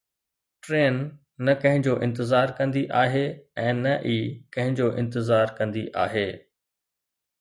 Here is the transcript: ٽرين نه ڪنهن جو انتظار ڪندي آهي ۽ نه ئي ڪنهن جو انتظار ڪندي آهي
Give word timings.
ٽرين 0.67 0.95
نه 1.49 1.53
ڪنهن 1.65 1.83
جو 1.87 1.93
انتظار 2.07 2.53
ڪندي 2.61 2.83
آهي 3.01 3.23
۽ 3.67 3.77
نه 3.83 3.93
ئي 3.99 4.17
ڪنهن 4.57 4.81
جو 4.81 4.89
انتظار 5.03 5.55
ڪندي 5.61 5.85
آهي 6.07 6.29